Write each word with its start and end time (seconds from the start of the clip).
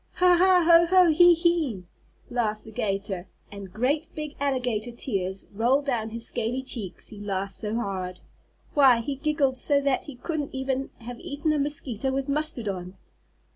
"Ha! 0.13 0.35
Ha! 0.39 0.65
Ho! 0.67 0.87
Ho! 0.87 1.11
He! 1.11 1.35
He!" 1.35 1.83
laughed 2.31 2.63
the 2.63 2.71
'gator, 2.71 3.27
and 3.51 3.71
great 3.71 4.07
big 4.15 4.35
alligator 4.39 4.89
tears 4.91 5.45
rolled 5.53 5.85
down 5.85 6.09
his 6.09 6.25
scaly 6.27 6.63
cheeks, 6.63 7.09
he 7.09 7.19
laughed 7.19 7.53
so 7.53 7.75
hard. 7.75 8.19
Why, 8.73 9.01
he 9.01 9.13
giggled 9.13 9.59
so 9.59 9.79
that 9.81 10.05
he 10.05 10.15
couldn't 10.15 10.55
even 10.55 10.89
have 11.01 11.19
eaten 11.19 11.53
a 11.53 11.59
mosquito 11.59 12.11
with 12.11 12.27
mustard 12.27 12.67
on. 12.67 12.97